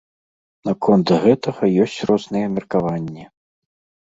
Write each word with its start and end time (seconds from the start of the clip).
Наконт 0.69 1.07
гэтага 1.25 1.69
ёсць 1.83 2.05
розныя 2.13 2.47
меркаванні. 2.55 3.29